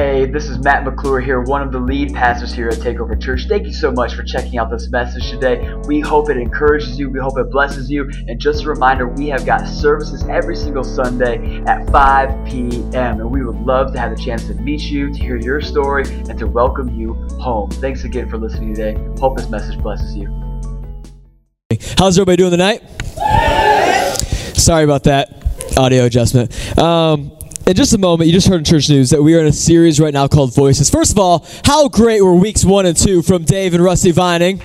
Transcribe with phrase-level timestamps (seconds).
[0.00, 3.44] Hey, this is Matt McClure here, one of the lead pastors here at Takeover Church.
[3.46, 5.74] Thank you so much for checking out this message today.
[5.86, 8.10] We hope it encourages you, we hope it blesses you.
[8.26, 13.20] And just a reminder, we have got services every single Sunday at 5 p.m.
[13.20, 16.04] And we would love to have the chance to meet you, to hear your story,
[16.08, 17.68] and to welcome you home.
[17.68, 18.98] Thanks again for listening today.
[19.18, 20.28] Hope this message blesses you.
[21.98, 22.80] How's everybody doing tonight?
[24.56, 26.78] Sorry about that audio adjustment.
[26.78, 27.32] Um,
[27.70, 29.52] in just a moment, you just heard in church news that we are in a
[29.52, 30.90] series right now called Voices.
[30.90, 34.60] First of all, how great were weeks one and two from Dave and Rusty Vining?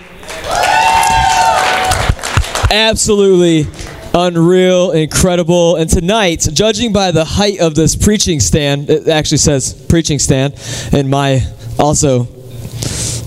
[2.71, 3.67] Absolutely
[4.15, 5.75] unreal, incredible.
[5.75, 10.55] And tonight, judging by the height of this preaching stand, it actually says preaching stand
[10.91, 11.45] in my
[11.77, 12.27] also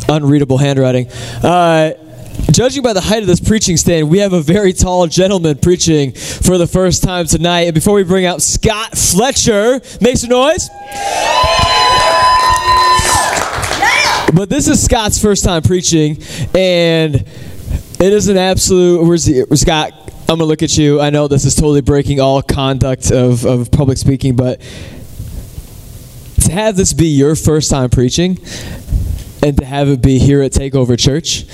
[0.09, 1.07] unreadable handwriting.
[1.41, 1.93] Uh,
[2.59, 6.11] judging by the height of this preaching stand, we have a very tall gentleman preaching
[6.11, 7.61] for the first time tonight.
[7.61, 10.69] And before we bring out Scott Fletcher, make some noise.
[14.35, 16.21] But this is Scott's first time preaching,
[16.53, 19.07] and it is an absolute.
[19.07, 19.45] Where's he?
[19.55, 19.93] Scott?
[20.23, 21.01] I'm gonna look at you.
[21.01, 24.61] I know this is totally breaking all conduct of, of public speaking, but
[26.41, 28.37] to have this be your first time preaching,
[29.45, 31.45] and to have it be here at Takeover Church,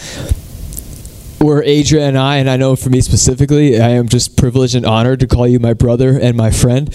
[1.39, 4.87] where Adria and I, and I know for me specifically, I am just privileged and
[4.87, 6.89] honored to call you my brother and my friend.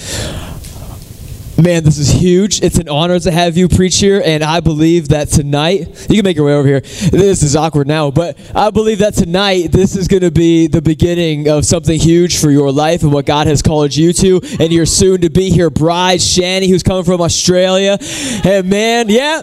[1.62, 2.62] Man, this is huge.
[2.62, 6.24] It's an honor to have you preach here, and I believe that tonight, you can
[6.24, 6.80] make your way over here.
[6.80, 10.82] This is awkward now, but I believe that tonight, this is going to be the
[10.82, 14.72] beginning of something huge for your life and what God has called you to, and
[14.72, 17.98] your soon to be here bride, Shani, who's coming from Australia.
[18.46, 19.42] And man, yeah.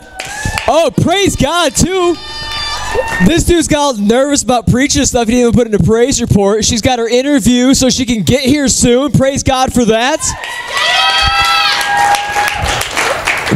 [0.66, 2.16] Oh, praise God, too.
[3.26, 5.26] This dude's got nervous about preaching stuff.
[5.26, 6.64] He didn't even put in a praise report.
[6.64, 9.12] She's got her interview so she can get here soon.
[9.12, 10.20] Praise God for that.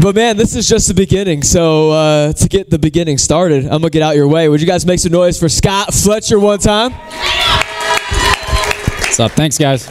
[0.00, 1.42] But man, this is just the beginning.
[1.42, 4.48] So uh, to get the beginning started, I'm gonna get out your way.
[4.48, 6.92] Would you guys make some noise for Scott Fletcher one time?
[9.02, 9.32] What's up?
[9.32, 9.88] Thanks, guys.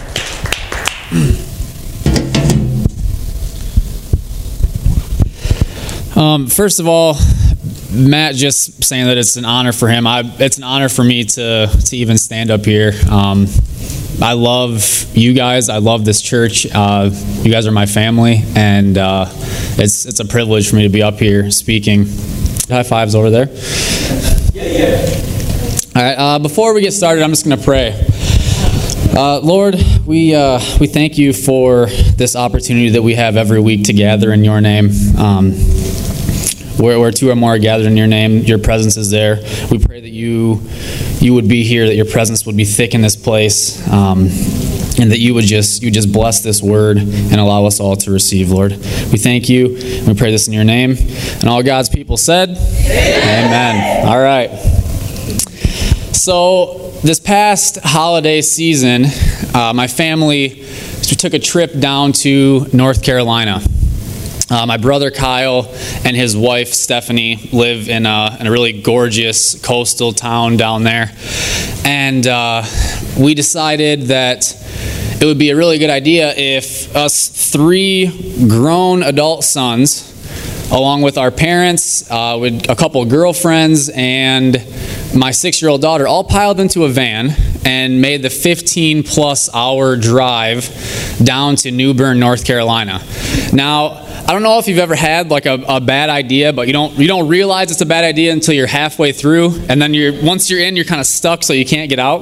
[6.16, 7.16] Um, first of all,
[7.91, 10.05] Matt just saying that it's an honor for him.
[10.05, 12.94] I, it's an honor for me to to even stand up here.
[13.09, 13.47] Um,
[14.22, 15.69] I love you guys.
[15.69, 16.67] I love this church.
[16.72, 17.09] Uh,
[17.41, 19.25] you guys are my family, and uh,
[19.77, 22.05] it's it's a privilege for me to be up here speaking.
[22.69, 23.47] High fives over there.
[24.53, 25.29] Yeah, yeah.
[25.95, 26.16] All right.
[26.16, 28.06] Uh, before we get started, I'm just going to pray.
[29.16, 29.75] Uh, Lord,
[30.06, 34.31] we uh, we thank you for this opportunity that we have every week to gather
[34.31, 34.91] in Your name.
[35.17, 35.53] Um,
[36.79, 39.38] where, where two or more are gathered in your name, your presence is there.
[39.69, 40.62] We pray that you
[41.19, 44.28] you would be here, that your presence would be thick in this place, um,
[45.00, 48.12] and that you would just you just bless this word and allow us all to
[48.12, 48.72] receive, Lord.
[48.72, 49.75] We thank you.
[49.75, 50.95] And we pray this in your name.
[50.97, 53.45] And all God's people said, Amen.
[53.45, 54.07] Amen.
[54.07, 54.50] All right.
[56.13, 59.06] So this past holiday season,
[59.53, 60.66] uh, my family
[61.01, 63.62] took a trip down to North Carolina.
[64.52, 65.68] Uh, my brother Kyle
[66.04, 71.12] and his wife Stephanie live in a, in a really gorgeous coastal town down there.
[71.86, 72.64] And uh,
[73.20, 74.56] we decided that
[75.22, 80.06] it would be a really good idea if us three grown adult sons,
[80.72, 84.66] along with our parents, uh, with a couple girlfriends, and
[85.14, 89.53] my six year old daughter, all piled into a van and made the 15 plus
[89.53, 93.03] hour drive down to New Bern, North Carolina.
[93.53, 96.74] Now, I don't know if you've ever had like a, a, bad idea, but you
[96.74, 100.22] don't you don't realize it's a bad idea until you're halfway through, and then you're
[100.24, 102.22] once you're in, you're kind of stuck, so you can't get out.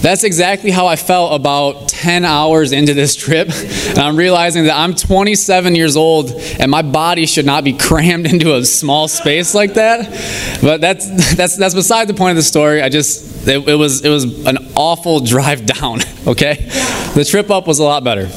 [0.00, 3.48] That's exactly how I felt about 10 hours into this trip.
[3.50, 8.26] And I'm realizing that I'm 27 years old and my body should not be crammed
[8.32, 10.60] into a small space like that.
[10.62, 12.82] But that's that's that's beside the point of the story.
[12.82, 16.68] I just it, it was it was an awful drive down, okay?
[17.14, 18.28] The trip up was a lot better.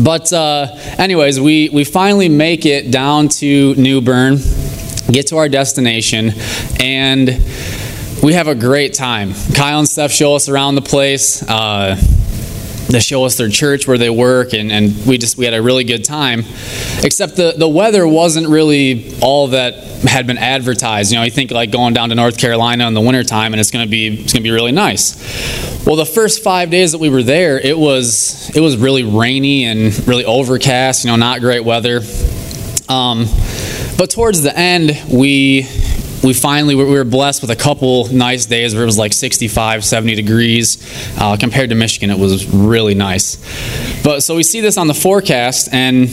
[0.00, 4.38] But, uh, anyways, we, we finally make it down to New Bern,
[5.10, 6.32] get to our destination,
[6.80, 7.28] and
[8.22, 9.34] we have a great time.
[9.54, 11.42] Kyle and Steph show us around the place.
[11.42, 11.96] Uh,
[12.88, 15.62] they show us their church where they work and, and we just we had a
[15.62, 16.40] really good time
[17.02, 21.50] except the, the weather wasn't really all that had been advertised you know you think
[21.50, 24.40] like going down to north carolina in the wintertime and it's to be it's to
[24.40, 25.16] be really nice
[25.86, 29.64] well the first five days that we were there it was it was really rainy
[29.64, 32.00] and really overcast you know not great weather
[32.88, 33.24] um,
[33.96, 35.66] but towards the end we
[36.22, 39.84] we finally we were blessed with a couple nice days where it was like 65
[39.84, 40.78] 70 degrees
[41.18, 43.36] uh, compared to michigan it was really nice
[44.02, 46.08] but so we see this on the forecast and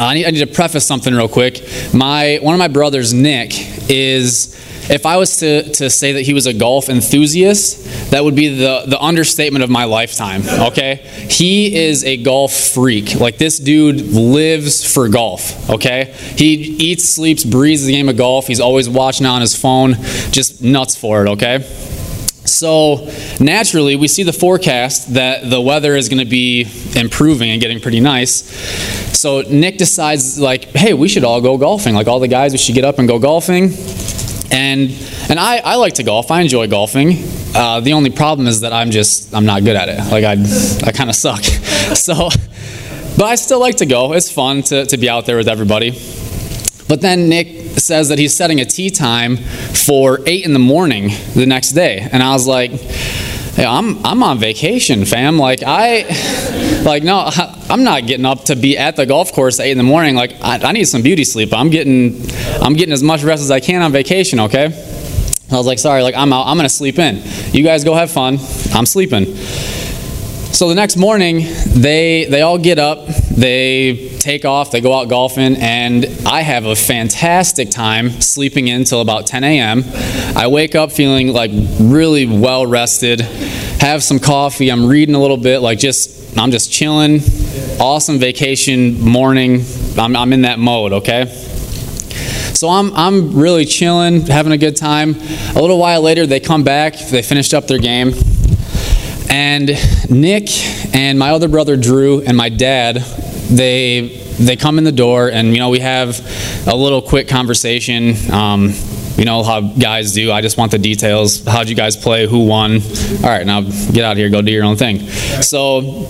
[0.00, 1.60] I need, I need to preface something real quick.
[1.92, 3.50] My one of my brothers, Nick,
[3.90, 4.54] is
[4.90, 8.48] if I was to, to say that he was a golf enthusiast, that would be
[8.48, 10.96] the, the understatement of my lifetime, okay?
[11.28, 13.14] He is a golf freak.
[13.14, 16.14] Like, this dude lives for golf, okay?
[16.36, 18.46] He eats, sleeps, breathes the game of golf.
[18.46, 19.94] He's always watching on his phone,
[20.30, 21.60] just nuts for it, okay?
[22.44, 27.60] So, naturally, we see the forecast that the weather is going to be improving and
[27.60, 28.42] getting pretty nice.
[29.18, 31.94] So, Nick decides, like, hey, we should all go golfing.
[31.94, 33.68] Like, all the guys, we should get up and go golfing.
[34.50, 34.90] And
[35.28, 36.30] and I, I like to golf.
[36.30, 37.22] I enjoy golfing.
[37.54, 39.98] Uh, the only problem is that I'm just I'm not good at it.
[40.10, 40.32] Like I
[40.86, 41.42] I kind of suck.
[41.88, 42.28] So,
[43.16, 44.12] but I still like to go.
[44.12, 45.90] It's fun to, to be out there with everybody.
[46.86, 51.10] But then Nick says that he's setting a tee time for eight in the morning
[51.34, 52.72] the next day, and I was like,
[53.66, 55.38] I'm I'm on vacation, fam.
[55.38, 57.28] Like I, like no,
[57.68, 60.14] I'm not getting up to be at the golf course at eight in the morning.
[60.14, 61.52] Like I, I need some beauty sleep.
[61.52, 62.22] I'm getting
[62.62, 64.40] I'm getting as much rest as I can on vacation.
[64.40, 64.66] Okay.
[65.50, 66.46] I was like, sorry, like I'm out.
[66.46, 67.22] I'm gonna sleep in.
[67.52, 68.38] You guys go have fun.
[68.74, 69.24] I'm sleeping.
[70.58, 75.08] So the next morning, they they all get up, they take off, they go out
[75.08, 79.84] golfing, and I have a fantastic time sleeping in until about 10 a.m.
[80.36, 85.36] I wake up feeling like really well rested, have some coffee, I'm reading a little
[85.36, 87.20] bit, like just I'm just chilling.
[87.78, 89.62] Awesome vacation morning.
[89.96, 91.26] I'm, I'm in that mode, okay?
[92.54, 95.14] So I'm, I'm really chilling, having a good time.
[95.54, 98.12] A little while later, they come back, they finished up their game.
[99.30, 99.68] And
[100.10, 100.48] Nick
[100.94, 105.52] and my other brother Drew and my dad, they they come in the door and
[105.52, 106.18] you know we have
[106.66, 108.14] a little quick conversation.
[108.32, 108.72] Um,
[109.16, 110.30] you know how guys do.
[110.30, 111.44] I just want the details.
[111.44, 112.26] How'd you guys play?
[112.26, 112.80] Who won?
[113.22, 114.30] All right, now get out of here.
[114.30, 115.00] Go do your own thing.
[115.42, 116.06] So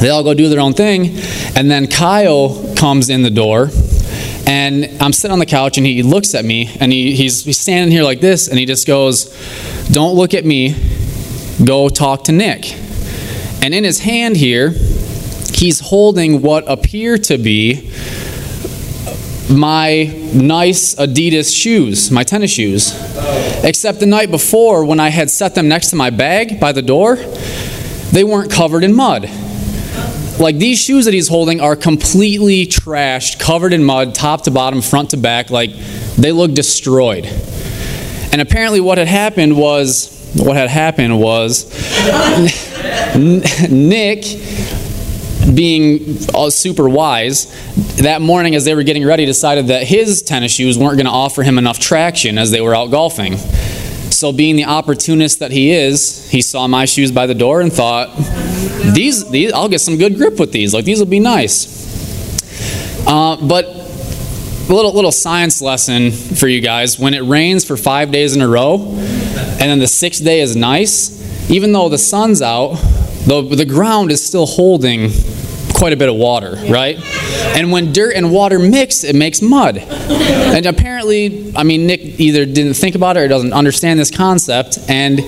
[0.00, 1.18] they all go do their own thing,
[1.56, 3.70] and then Kyle comes in the door.
[4.44, 7.60] And I'm sitting on the couch, and he looks at me, and he, he's, he's
[7.60, 9.26] standing here like this, and he just goes,
[9.92, 10.74] Don't look at me,
[11.64, 12.74] go talk to Nick.
[13.62, 17.90] And in his hand here, he's holding what appear to be
[19.48, 20.04] my
[20.34, 22.92] nice Adidas shoes, my tennis shoes.
[23.64, 26.82] Except the night before, when I had set them next to my bag by the
[26.82, 29.28] door, they weren't covered in mud.
[30.40, 34.80] Like these shoes that he's holding are completely trashed, covered in mud, top to bottom,
[34.80, 35.50] front to back.
[35.50, 35.70] Like
[36.16, 37.26] they look destroyed.
[38.32, 41.66] And apparently, what had happened was what had happened was
[43.70, 44.24] Nick,
[45.54, 46.16] being
[46.50, 47.46] super wise,
[47.96, 51.12] that morning as they were getting ready, decided that his tennis shoes weren't going to
[51.12, 53.36] offer him enough traction as they were out golfing.
[53.36, 57.72] So, being the opportunist that he is, he saw my shoes by the door and
[57.72, 58.16] thought,
[58.94, 60.72] "These, these, I'll get some good grip with these.
[60.72, 61.80] Like these will be nice."
[63.06, 68.12] Uh, but a little little science lesson for you guys: when it rains for five
[68.12, 68.78] days in a row,
[69.60, 72.74] and then the sixth day is nice, even though the sun's out,
[73.26, 75.10] the the ground is still holding
[75.74, 76.96] quite a bit of water, right?
[77.56, 79.78] And when dirt and water mix, it makes mud.
[79.78, 84.78] And apparently, I mean, Nick either didn't think about it or doesn't understand this concept,
[84.88, 85.18] and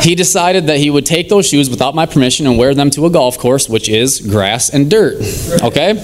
[0.00, 3.04] he decided that he would take those shoes without my permission and wear them to
[3.04, 5.16] a golf course, which is grass and dirt.
[5.62, 5.96] Okay?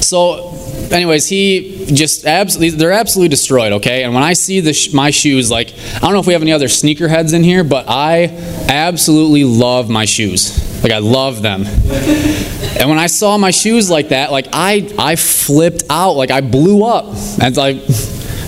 [0.00, 0.47] So,
[0.92, 4.04] anyways, he just absolutely, they're absolutely destroyed, okay?
[4.04, 6.52] And when I see the my shoes, like, I don't know if we have any
[6.52, 8.26] other sneakerheads in here, but I
[8.68, 10.64] absolutely love my shoes.
[10.82, 11.64] Like, I love them.
[11.66, 16.12] And when I saw my shoes like that, like, I, I flipped out.
[16.12, 17.06] Like, I blew up.
[17.40, 17.84] And like,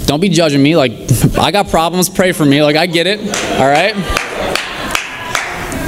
[0.06, 0.76] don't be judging me.
[0.76, 0.92] Like,
[1.38, 2.08] I got problems.
[2.08, 2.62] Pray for me.
[2.62, 3.20] Like, I get it.
[3.58, 3.94] All right?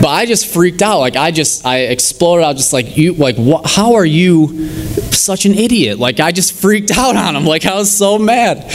[0.02, 0.98] But I just freaked out.
[0.98, 2.56] Like I just I exploded out.
[2.56, 3.12] Just like you.
[3.12, 3.64] Like what?
[3.64, 4.68] How are you
[5.12, 5.98] such an idiot?
[5.98, 7.44] Like I just freaked out on him.
[7.44, 8.70] Like I was so mad.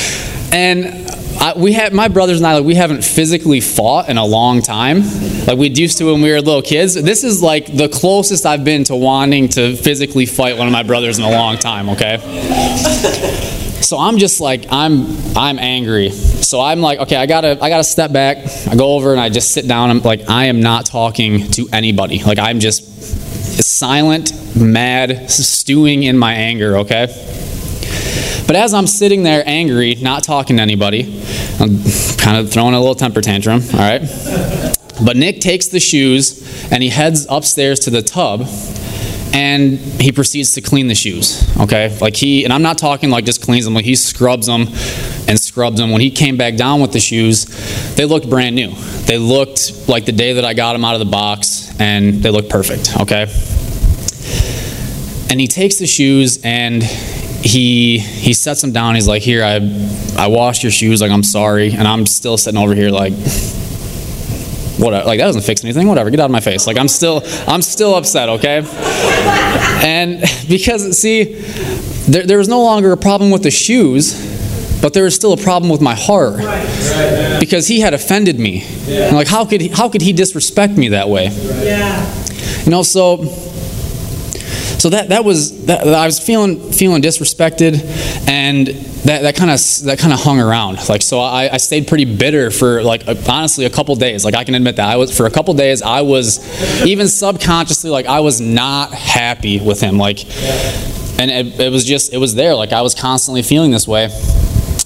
[0.51, 1.07] And
[1.39, 2.55] I, we had my brothers and I.
[2.55, 5.01] Like we haven't physically fought in a long time.
[5.45, 6.95] Like we used to when we were little kids.
[6.95, 10.83] This is like the closest I've been to wanting to physically fight one of my
[10.83, 11.89] brothers in a long time.
[11.89, 12.17] Okay.
[13.81, 15.05] So I'm just like I'm
[15.37, 16.09] I'm angry.
[16.09, 18.37] So I'm like, okay, I gotta I gotta step back.
[18.67, 19.89] I go over and I just sit down.
[19.89, 22.21] I'm like, I am not talking to anybody.
[22.23, 23.16] Like I'm just
[23.65, 26.77] silent, mad, stewing in my anger.
[26.77, 27.07] Okay.
[28.47, 31.21] But as I'm sitting there angry, not talking to anybody,
[31.59, 31.83] I'm
[32.17, 33.61] kind of throwing a little temper tantrum.
[33.73, 34.01] All right.
[35.03, 38.47] But Nick takes the shoes and he heads upstairs to the tub
[39.33, 41.45] and he proceeds to clean the shoes.
[41.59, 44.67] Okay, like he and I'm not talking like just cleans them, like he scrubs them
[45.27, 45.91] and scrubs them.
[45.91, 47.45] When he came back down with the shoes,
[47.95, 48.73] they looked brand new.
[49.05, 52.29] They looked like the day that I got them out of the box, and they
[52.29, 52.95] looked perfect.
[53.01, 53.23] Okay.
[55.29, 58.95] And he takes the shoes and he he sets them down.
[58.95, 59.55] He's like, "Here, I
[60.17, 61.01] I washed your shoes.
[61.01, 63.13] Like, I'm sorry." And I'm still sitting over here like,
[64.77, 64.93] what?
[65.05, 65.87] Like that doesn't fix anything.
[65.87, 66.09] Whatever.
[66.09, 66.67] Get out of my face.
[66.67, 68.29] Like I'm still I'm still upset.
[68.29, 68.63] Okay.
[69.83, 71.35] And because see,
[72.07, 74.26] there, there was no longer a problem with the shoes.
[74.81, 76.37] But there was still a problem with my heart
[77.39, 78.65] because he had offended me.
[79.11, 81.29] Like, how could he, how could he disrespect me that way?
[82.63, 83.23] You know, so
[84.77, 87.79] so that that was that, I was feeling feeling disrespected,
[88.27, 90.87] and that that kind of that kind of hung around.
[90.87, 94.23] Like so, I, I stayed pretty bitter for like uh, honestly a couple days.
[94.23, 97.89] Like I can admit that I was for a couple days I was even subconsciously
[97.89, 99.97] like I was not happy with him.
[99.97, 100.19] Like,
[101.19, 102.53] and it, it was just it was there.
[102.53, 104.09] Like I was constantly feeling this way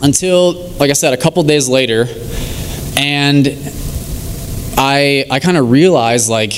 [0.02, 2.06] until like I said a couple days later,
[2.98, 3.48] and
[4.78, 6.54] I I kind of realized like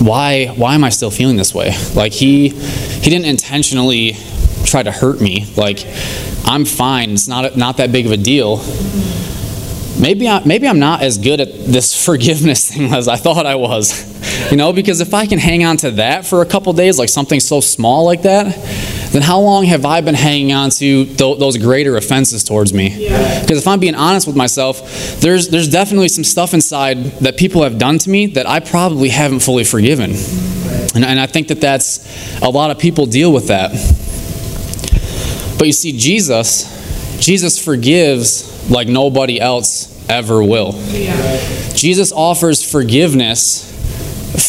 [0.00, 1.74] why why am I still feeling this way?
[1.94, 4.16] Like he he didn't intentionally
[4.64, 5.46] try to hurt me.
[5.56, 5.86] Like
[6.44, 7.10] I'm fine.
[7.10, 8.58] It's not not that big of a deal.
[9.98, 13.54] Maybe I, maybe I'm not as good at this forgiveness thing as I thought I
[13.54, 14.14] was.
[14.50, 17.08] You know, because if I can hang on to that for a couple days, like
[17.08, 18.54] something so small like that,
[19.16, 22.90] then how long have I been hanging on to th- those greater offenses towards me?
[23.40, 27.62] Because if I'm being honest with myself, there's, there's definitely some stuff inside that people
[27.62, 30.10] have done to me that I probably haven't fully forgiven.
[30.94, 33.70] And, and I think that that's a lot of people deal with that.
[35.58, 40.72] But you see, Jesus, Jesus forgives like nobody else ever will.
[41.72, 43.64] Jesus offers forgiveness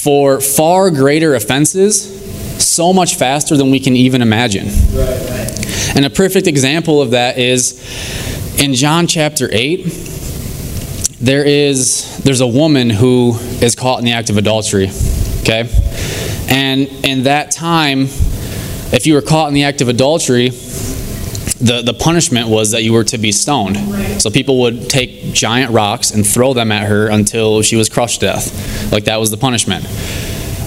[0.03, 2.16] for far greater offenses
[2.59, 4.67] so much faster than we can even imagine.
[5.95, 7.81] And a perfect example of that is
[8.59, 9.85] in John chapter 8
[11.19, 14.87] there is there's a woman who is caught in the act of adultery
[15.39, 15.67] okay
[16.47, 18.01] and in that time
[18.93, 20.51] if you were caught in the act of adultery
[21.59, 23.77] the, the punishment was that you were to be stoned.
[24.21, 28.19] So people would take giant rocks and throw them at her until she was crushed
[28.19, 28.91] to death.
[28.91, 29.85] Like that was the punishment.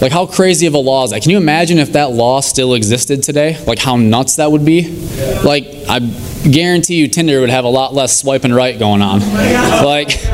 [0.01, 1.21] Like, how crazy of a law is that?
[1.21, 3.63] Can you imagine if that law still existed today?
[3.67, 4.89] Like, how nuts that would be?
[5.45, 5.99] Like, I
[6.51, 9.21] guarantee you Tinder would have a lot less swiping right going on.
[9.21, 10.25] Like,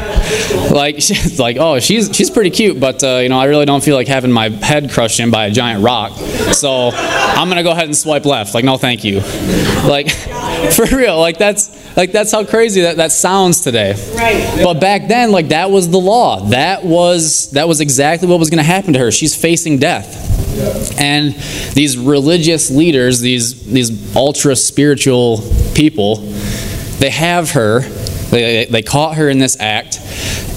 [0.70, 1.00] like,
[1.38, 4.06] like, oh, she's she's pretty cute, but uh, you know, I really don't feel like
[4.08, 6.12] having my head crushed in by a giant rock.
[6.52, 8.54] So, I'm gonna go ahead and swipe left.
[8.54, 9.20] Like, no, thank you.
[9.88, 10.11] Like,
[10.73, 11.18] for real.
[11.18, 13.94] Like, that's like that's how crazy that, that sounds today.
[14.14, 14.60] Right.
[14.62, 16.40] But back then, like that was the law.
[16.50, 19.10] That was that was exactly what was going to happen to her.
[19.10, 20.34] She's facing death.
[21.00, 21.34] And
[21.74, 25.40] these religious leaders, these these ultra spiritual
[25.74, 26.16] people,
[26.98, 27.80] they have her.
[27.80, 30.00] They, they caught her in this act,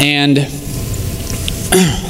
[0.01, 0.37] and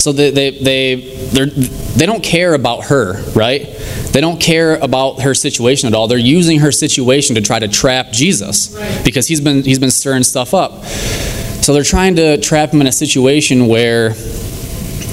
[0.00, 0.94] so they they they
[1.30, 3.66] they're, they don't care about her, right?
[4.12, 6.08] They don't care about her situation at all.
[6.08, 8.68] They're using her situation to try to trap Jesus
[9.04, 10.84] because he's been he's been stirring stuff up.
[10.84, 14.14] So they're trying to trap him in a situation where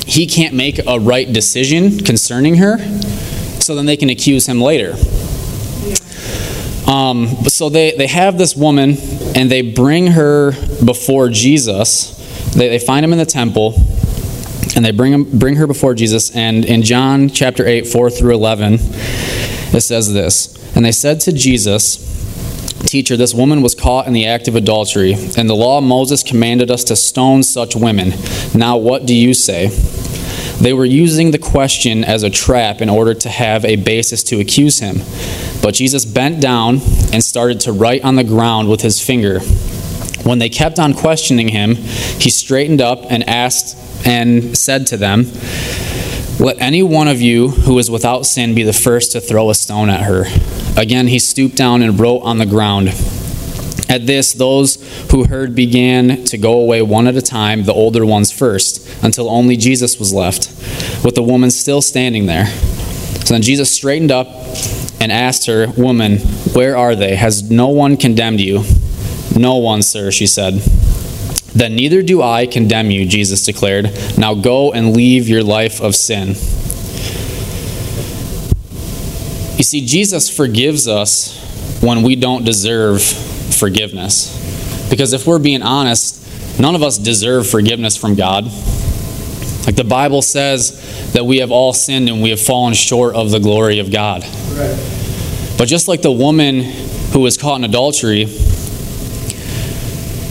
[0.08, 2.78] he can't make a right decision concerning her,
[3.60, 4.96] so then they can accuse him later.
[6.90, 8.92] Um, so they, they have this woman
[9.36, 10.54] and they bring her
[10.86, 12.16] before Jesus.
[12.56, 13.74] They, they find him in the temple
[14.78, 16.34] and they bring, him, bring her before Jesus.
[16.36, 21.32] And in John chapter 8, 4 through 11, it says this And they said to
[21.32, 22.06] Jesus,
[22.86, 26.22] Teacher, this woman was caught in the act of adultery, and the law of Moses
[26.22, 28.14] commanded us to stone such women.
[28.54, 29.70] Now, what do you say?
[30.62, 34.40] They were using the question as a trap in order to have a basis to
[34.40, 34.98] accuse him.
[35.62, 36.82] But Jesus bent down
[37.12, 39.40] and started to write on the ground with his finger.
[40.28, 45.24] When they kept on questioning him, he straightened up and asked and said to them,
[46.38, 49.56] Let any one of you who is without sin be the first to throw a
[49.56, 50.26] stone at her.
[50.76, 52.90] Again, he stooped down and wrote on the ground.
[53.90, 54.76] At this, those
[55.12, 59.30] who heard began to go away one at a time, the older ones first, until
[59.30, 60.50] only Jesus was left,
[61.06, 62.48] with the woman still standing there.
[62.48, 64.28] So then Jesus straightened up
[65.00, 66.18] and asked her, Woman,
[66.52, 67.16] where are they?
[67.16, 68.66] Has no one condemned you?
[69.38, 70.56] No one, sir, she said.
[71.54, 73.90] Then neither do I condemn you, Jesus declared.
[74.18, 76.30] Now go and leave your life of sin.
[79.58, 84.34] You see, Jesus forgives us when we don't deserve forgiveness.
[84.90, 88.46] Because if we're being honest, none of us deserve forgiveness from God.
[89.66, 93.32] Like the Bible says that we have all sinned and we have fallen short of
[93.32, 94.22] the glory of God.
[95.58, 96.62] But just like the woman
[97.12, 98.26] who was caught in adultery,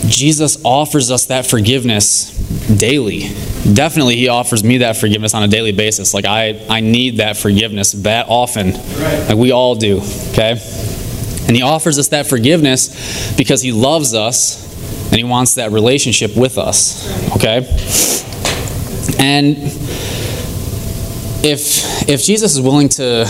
[0.09, 2.37] Jesus offers us that forgiveness
[2.69, 3.29] daily.
[3.73, 6.15] definitely he offers me that forgiveness on a daily basis.
[6.15, 8.73] Like I, I need that forgiveness that often.
[8.73, 9.27] Right.
[9.29, 9.99] Like we all do.
[10.33, 10.53] Okay?
[11.47, 14.65] And he offers us that forgiveness because he loves us
[15.09, 17.07] and he wants that relationship with us.
[17.37, 17.59] Okay?
[19.19, 19.57] And
[21.45, 23.25] if if Jesus is willing to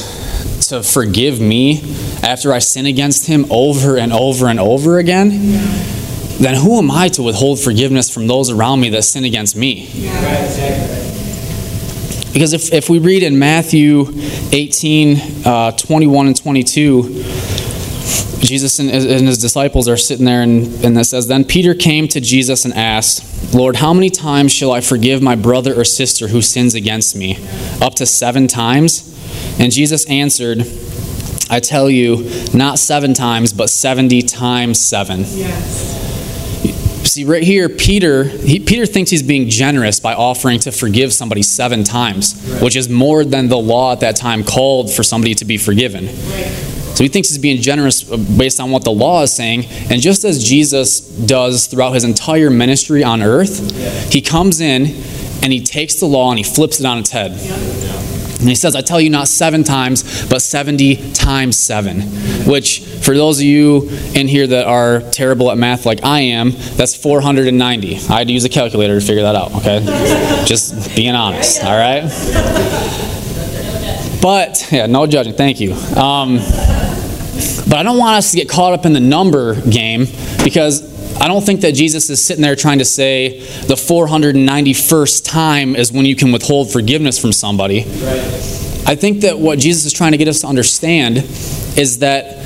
[0.68, 1.82] to forgive me
[2.22, 5.30] after I sin against him over and over and over again,
[6.38, 9.86] then who am I to withhold forgiveness from those around me that sin against me?
[12.32, 14.04] Because if, if we read in Matthew
[14.52, 17.02] 18, uh, 21 and 22,
[18.40, 22.06] Jesus and, and, his disciples are sitting there, and, and it says, Then Peter came
[22.08, 26.28] to Jesus and asked, Lord, how many times shall I forgive my brother or sister
[26.28, 27.38] who sins against me?
[27.80, 29.14] Up to seven times?
[29.58, 30.66] And Jesus answered,
[31.48, 35.20] I tell you, not seven times, but 70 times seven.
[35.20, 35.95] Yes.
[37.06, 41.42] See, right here, Peter, he, Peter thinks he's being generous by offering to forgive somebody
[41.42, 42.62] seven times, right.
[42.62, 46.06] which is more than the law at that time called for somebody to be forgiven.
[46.06, 46.72] Right.
[46.96, 49.66] So he thinks he's being generous uh, based on what the law is saying.
[49.90, 54.86] And just as Jesus does throughout his entire ministry on earth, he comes in
[55.42, 57.32] and he takes the law and he flips it on its head.
[58.38, 62.02] And he says, I tell you not seven times, but 70 times seven.
[62.46, 66.52] Which, for those of you in here that are terrible at math like I am,
[66.76, 67.96] that's 490.
[67.96, 69.84] I had to use a calculator to figure that out, okay?
[70.46, 72.02] Just being honest, all right?
[74.20, 75.72] But, yeah, no judging, thank you.
[75.72, 76.38] Um,
[77.68, 80.06] but I don't want us to get caught up in the number game
[80.42, 85.74] because I don't think that Jesus is sitting there trying to say the 491st time
[85.74, 87.84] is when you can withhold forgiveness from somebody.
[87.84, 88.20] Right.
[88.86, 91.18] I think that what Jesus is trying to get us to understand
[91.76, 92.36] is that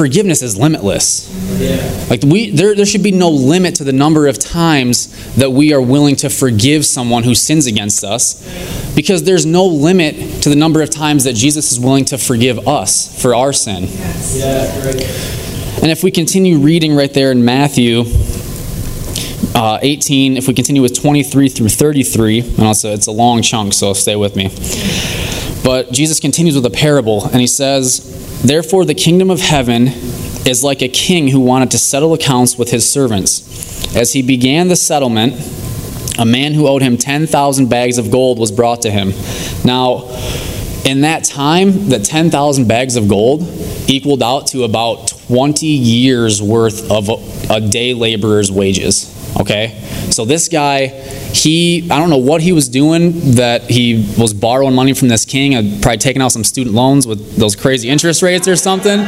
[0.00, 1.28] forgiveness is limitless.
[1.60, 2.06] Yeah.
[2.08, 5.72] Like we there, there should be no limit to the number of times that we
[5.72, 10.56] are willing to forgive someone who sins against us because there's no limit to the
[10.56, 13.84] number of times that Jesus is willing to forgive us for our sin.
[13.84, 14.38] Yes.
[14.38, 15.49] Yeah,
[15.82, 18.04] and if we continue reading right there in Matthew
[19.54, 23.72] uh, 18, if we continue with 23 through 33, and also it's a long chunk,
[23.72, 24.48] so stay with me.
[25.64, 29.88] But Jesus continues with a parable, and he says, Therefore, the kingdom of heaven
[30.46, 33.94] is like a king who wanted to settle accounts with his servants.
[33.96, 35.34] As he began the settlement,
[36.18, 39.12] a man who owed him 10,000 bags of gold was brought to him.
[39.64, 40.08] Now,
[40.84, 43.42] in that time, the 10,000 bags of gold
[43.88, 49.16] equaled out to about 20 years worth of a, a day laborer's wages.
[49.38, 49.80] Okay?
[50.10, 54.74] So this guy, he, I don't know what he was doing that he was borrowing
[54.74, 58.22] money from this king, and probably taking out some student loans with those crazy interest
[58.22, 58.98] rates or something.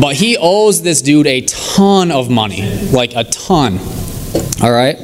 [0.00, 3.78] But he owes this dude a ton of money, like a ton.
[4.60, 4.96] All right?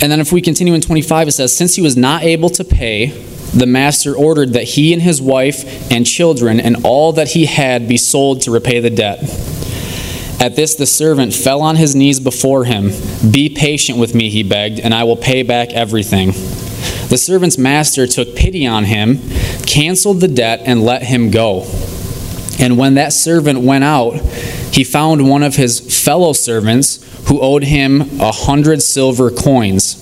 [0.00, 2.64] And then if we continue in 25, it says, Since he was not able to
[2.64, 7.46] pay, the master ordered that he and his wife and children and all that he
[7.46, 9.20] had be sold to repay the debt.
[10.40, 12.90] At this, the servant fell on his knees before him.
[13.30, 16.32] Be patient with me, he begged, and I will pay back everything.
[17.08, 19.18] The servant's master took pity on him,
[19.66, 21.66] canceled the debt, and let him go.
[22.58, 24.14] And when that servant went out,
[24.72, 30.01] he found one of his fellow servants who owed him a hundred silver coins.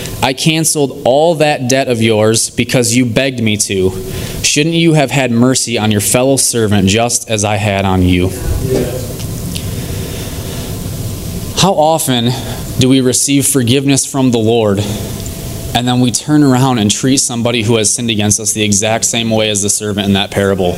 [0.23, 3.89] I canceled all that debt of yours because you begged me to.
[4.43, 8.29] Shouldn't you have had mercy on your fellow servant just as I had on you?
[11.57, 12.29] How often
[12.79, 14.79] do we receive forgiveness from the Lord
[15.73, 19.05] and then we turn around and treat somebody who has sinned against us the exact
[19.05, 20.73] same way as the servant in that parable?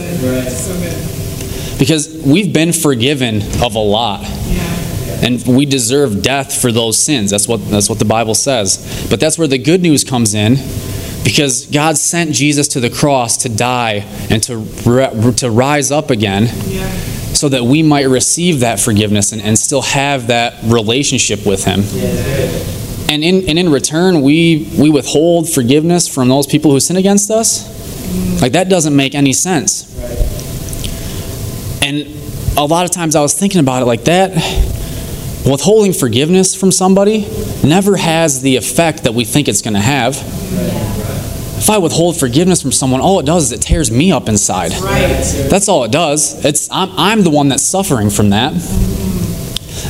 [1.79, 4.23] Because we've been forgiven of a lot
[5.23, 7.31] and we deserve death for those sins.
[7.31, 9.07] That's what that's what the Bible says.
[9.09, 10.55] But that's where the good news comes in
[11.23, 16.47] because God sent Jesus to the cross to die and to to rise up again.
[17.33, 21.81] So that we might receive that forgiveness and, and still have that relationship with Him.
[23.09, 27.31] And in, and in return, we, we withhold forgiveness from those people who sin against
[27.31, 28.41] us.
[28.41, 29.91] Like, that doesn't make any sense.
[31.83, 32.07] And
[32.55, 34.31] a lot of times I was thinking about it like that
[35.45, 37.27] withholding forgiveness from somebody
[37.63, 40.15] never has the effect that we think it's going to have.
[41.63, 44.71] If I withhold forgiveness from someone, all it does is it tears me up inside.
[45.49, 46.43] That's all it does.
[46.43, 48.51] It's I'm, I'm the one that's suffering from that.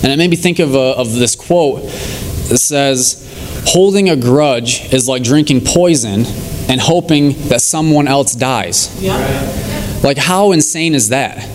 [0.03, 3.19] And it made me think of, a, of this quote that says,
[3.65, 6.25] Holding a grudge is like drinking poison
[6.69, 9.01] and hoping that someone else dies.
[9.01, 9.17] Yeah.
[10.03, 11.49] Like, how insane is that?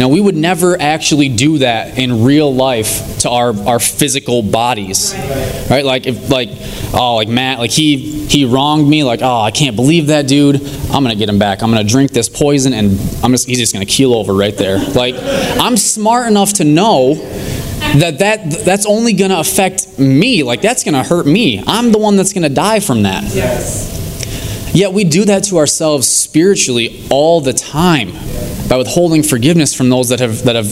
[0.00, 5.14] Now, we would never actually do that in real life to our, our physical bodies,
[5.68, 5.84] right?
[5.84, 6.48] Like, if, like,
[6.94, 9.04] oh, like Matt, like he he wronged me.
[9.04, 10.56] Like, oh, I can't believe that dude.
[10.90, 11.62] I'm gonna get him back.
[11.62, 14.78] I'm gonna drink this poison, and I'm just he's just gonna keel over right there.
[14.78, 17.16] Like, I'm smart enough to know
[17.98, 20.42] that, that that's only going to affect me.
[20.42, 21.62] Like, that's going to hurt me.
[21.66, 23.24] I'm the one that's going to die from that.
[23.34, 23.99] Yes.
[24.72, 28.12] Yet we do that to ourselves spiritually all the time
[28.68, 30.66] by withholding forgiveness from those that have, that have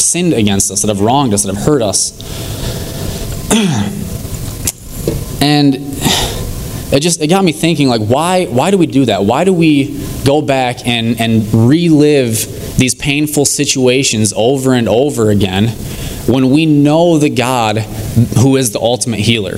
[0.00, 2.12] sinned against us, that have wronged us, that have hurt us.
[5.42, 5.76] and
[6.94, 9.52] it just it got me thinking like why why do we do that why do
[9.52, 15.68] we go back and and relive these painful situations over and over again
[16.26, 19.56] when we know the God who is the ultimate healer.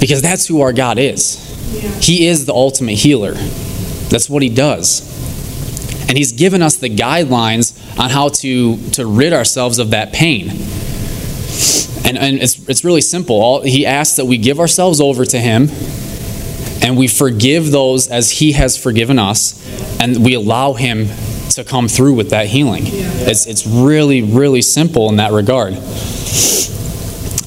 [0.00, 1.47] Because that's who our God is.
[2.00, 3.32] He is the ultimate healer.
[3.32, 5.06] That's what he does.
[6.08, 10.48] And he's given us the guidelines on how to, to rid ourselves of that pain.
[12.04, 13.36] And, and it's, it's really simple.
[13.36, 15.68] All, he asks that we give ourselves over to him
[16.82, 19.54] and we forgive those as he has forgiven us
[20.00, 21.08] and we allow him
[21.50, 22.86] to come through with that healing.
[22.86, 23.10] Yeah.
[23.28, 25.74] It's, it's really, really simple in that regard.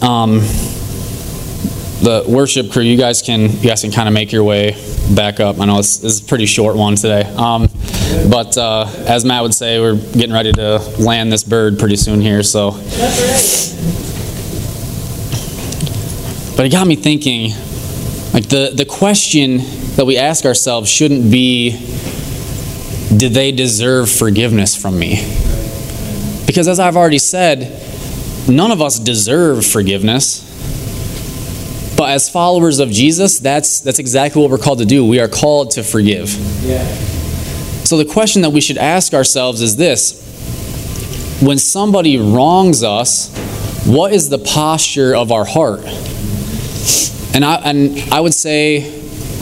[0.03, 0.41] Um,
[2.01, 4.75] the worship crew, you guys can you guys can kind of make your way
[5.15, 5.59] back up.
[5.59, 7.69] I know this, is a pretty short one today, um,
[8.29, 12.21] but uh, as Matt would say, we're getting ready to land this bird pretty soon
[12.21, 12.41] here.
[12.43, 12.71] So,
[16.55, 17.51] but it got me thinking.
[18.33, 19.57] Like the the question
[19.95, 21.71] that we ask ourselves shouldn't be
[23.15, 25.15] did they deserve forgiveness from me?
[26.47, 27.81] Because as I've already said,
[28.47, 30.47] none of us deserve forgiveness.
[32.01, 35.05] But as followers of Jesus, that's, that's exactly what we're called to do.
[35.05, 36.33] We are called to forgive.
[36.65, 36.83] Yeah.
[37.83, 40.19] So the question that we should ask ourselves is this
[41.43, 43.31] When somebody wrongs us,
[43.85, 45.81] what is the posture of our heart?
[47.35, 48.79] And I, and I would say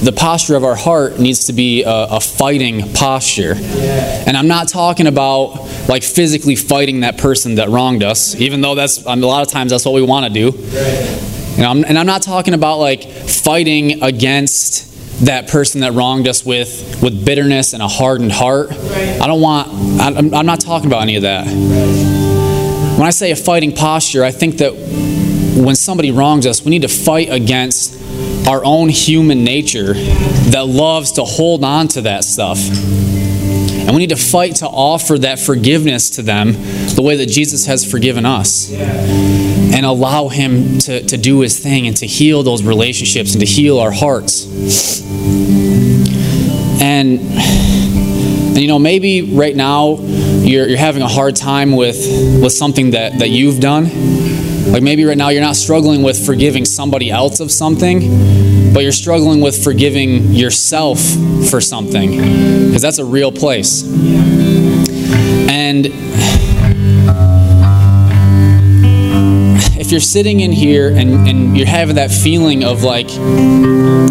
[0.04, 3.54] the posture of our heart needs to be a, a fighting posture.
[3.56, 4.26] Yeah.
[4.28, 8.76] And I'm not talking about like physically fighting that person that wronged us, even though
[8.76, 11.39] that's a lot of times that's what we want to do.
[11.56, 16.46] You know, and I'm not talking about like fighting against that person that wronged us
[16.46, 18.72] with with bitterness and a hardened heart.
[18.72, 19.68] I don't want.
[20.00, 21.46] I'm, I'm not talking about any of that.
[21.48, 26.84] When I say a fighting posture, I think that when somebody wrongs us, we need
[26.84, 28.00] to fight against
[28.48, 32.58] our own human nature that loves to hold on to that stuff.
[32.60, 37.66] And we need to fight to offer that forgiveness to them the way that Jesus
[37.66, 38.70] has forgiven us.
[39.70, 39.74] Mm.
[39.76, 43.46] And allow Him to, to do His thing and to heal those relationships and to
[43.46, 44.46] heal our hearts.
[46.82, 51.98] And, and you know, maybe right now you're, you're having a hard time with,
[52.42, 53.86] with something that, that you've done
[54.72, 58.92] like maybe right now you're not struggling with forgiving somebody else of something, but you're
[58.92, 61.00] struggling with forgiving yourself
[61.50, 62.12] for something.
[62.12, 63.84] Because that's a real place.
[65.50, 65.88] And
[69.90, 73.08] if you're sitting in here and, and you're having that feeling of like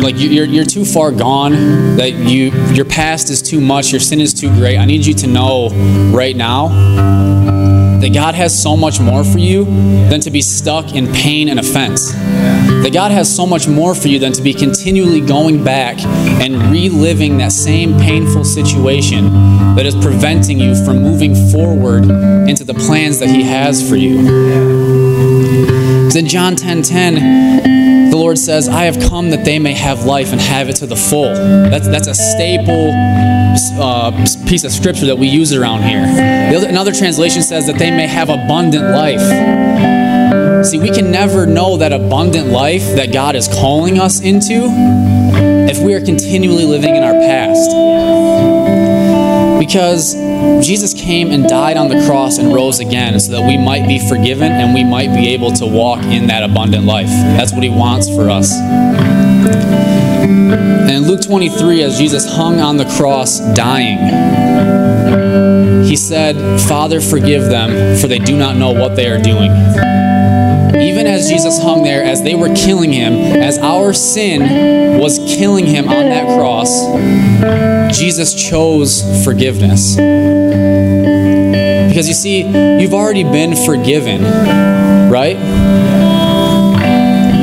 [0.03, 1.53] like you're, you're too far gone
[1.97, 5.15] that you your past is too much your sin is too great i need you
[5.15, 5.69] to know
[6.13, 6.67] right now
[8.01, 9.65] that God has so much more for you
[10.09, 12.13] than to be stuck in pain and offense.
[12.13, 15.99] That God has so much more for you than to be continually going back
[16.41, 19.33] and reliving that same painful situation
[19.75, 22.05] that is preventing you from moving forward
[22.49, 25.08] into the plans that He has for you.
[26.17, 30.33] In John 10 10, the Lord says, I have come that they may have life
[30.33, 31.35] and have it to the full.
[31.35, 32.91] That's, that's a staple
[33.81, 34.11] uh,
[34.47, 36.05] piece of scripture that we use around here.
[36.57, 39.21] Other, another translation says that they may have abundant life.
[40.65, 44.65] See, we can never know that abundant life that God is calling us into
[45.71, 47.71] if we are continually living in our past.
[49.61, 50.15] Because
[50.63, 53.99] Jesus came and died on the cross and rose again so that we might be
[54.09, 57.09] forgiven and we might be able to walk in that abundant life.
[57.09, 58.53] That's what He wants for us.
[60.19, 63.99] And in Luke 23, as Jesus hung on the cross dying,
[65.85, 69.51] he said, Father, forgive them, for they do not know what they are doing.
[70.77, 75.67] Even as Jesus hung there, as they were killing him, as our sin was killing
[75.67, 76.87] him on that cross,
[77.97, 79.97] Jesus chose forgiveness.
[81.89, 82.43] Because you see,
[82.81, 84.23] you've already been forgiven,
[85.11, 85.37] right?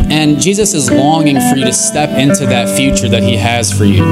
[0.09, 3.85] And Jesus is longing for you to step into that future that He has for
[3.85, 4.03] you.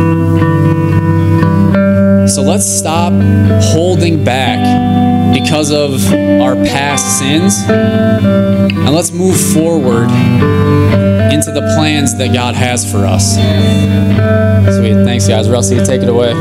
[2.28, 3.14] So let's stop
[3.64, 4.60] holding back
[5.44, 6.02] because of
[6.42, 10.10] our past sins and let's move forward
[11.34, 13.34] into the plans that God has for us.
[14.78, 15.04] Sweet.
[15.04, 15.50] Thanks, guys.
[15.50, 16.34] Rusty, take it away.